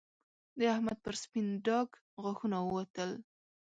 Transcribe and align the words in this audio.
د 0.57 0.59
احمد 0.73 0.97
پر 1.05 1.13
سپين 1.23 1.47
ډاګ 1.65 1.89
غاښونه 2.23 2.57
ووتل 2.61 3.11